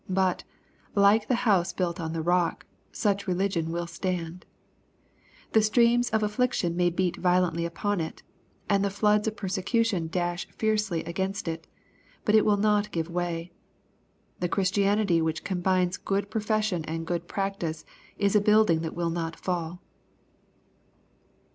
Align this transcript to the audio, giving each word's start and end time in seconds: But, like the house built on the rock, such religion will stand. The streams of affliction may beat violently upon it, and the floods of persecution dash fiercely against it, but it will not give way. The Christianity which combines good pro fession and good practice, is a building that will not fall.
But, 0.09 0.43
like 0.95 1.27
the 1.27 1.35
house 1.45 1.73
built 1.73 1.99
on 1.99 2.11
the 2.13 2.23
rock, 2.23 2.65
such 2.91 3.27
religion 3.27 3.71
will 3.71 3.85
stand. 3.85 4.47
The 5.51 5.61
streams 5.61 6.09
of 6.09 6.23
affliction 6.23 6.75
may 6.75 6.89
beat 6.89 7.17
violently 7.17 7.65
upon 7.67 7.99
it, 8.01 8.23
and 8.67 8.83
the 8.83 8.89
floods 8.89 9.27
of 9.27 9.37
persecution 9.37 10.07
dash 10.07 10.47
fiercely 10.57 11.03
against 11.03 11.47
it, 11.47 11.67
but 12.25 12.33
it 12.33 12.45
will 12.45 12.57
not 12.57 12.89
give 12.89 13.11
way. 13.11 13.51
The 14.39 14.49
Christianity 14.49 15.21
which 15.21 15.43
combines 15.43 15.97
good 15.97 16.31
pro 16.31 16.41
fession 16.41 16.83
and 16.87 17.05
good 17.05 17.27
practice, 17.27 17.85
is 18.17 18.35
a 18.35 18.41
building 18.41 18.79
that 18.79 18.95
will 18.95 19.11
not 19.11 19.35
fall. 19.35 19.83